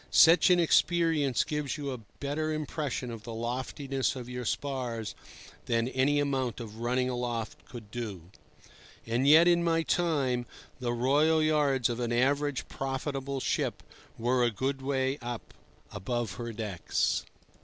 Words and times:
Such 0.09 0.49
an 0.49 0.59
experience 0.59 1.43
gives 1.43 1.77
you 1.77 1.91
a 1.91 1.99
better 2.19 2.51
impression 2.51 3.11
of 3.11 3.21
the 3.21 3.35
loftiness 3.35 4.15
of 4.15 4.27
your 4.27 4.45
spars 4.45 5.13
than 5.67 5.87
any 5.89 6.19
amount 6.19 6.59
of 6.59 6.77
running 6.79 7.07
aloft 7.07 7.63
could 7.65 7.91
do. 7.91 8.23
And 9.05 9.27
yet 9.27 9.47
in 9.47 9.63
my 9.63 9.83
time 9.83 10.47
the 10.79 10.91
royal 10.91 11.39
yards 11.43 11.87
of 11.87 11.99
an 11.99 12.11
average 12.11 12.67
profitable 12.67 13.39
ship 13.39 13.83
were 14.17 14.43
a 14.43 14.49
good 14.49 14.81
way 14.81 15.19
up 15.21 15.53
above 15.91 16.31
her 16.33 16.51
decks. 16.51 17.23